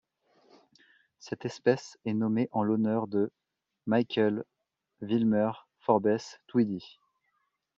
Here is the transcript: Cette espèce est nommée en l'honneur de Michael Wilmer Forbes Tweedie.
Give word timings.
Cette 1.19 1.45
espèce 1.45 1.99
est 2.05 2.15
nommée 2.15 2.49
en 2.53 2.63
l'honneur 2.63 3.05
de 3.05 3.31
Michael 3.85 4.43
Wilmer 5.03 5.51
Forbes 5.77 6.17
Tweedie. 6.47 6.97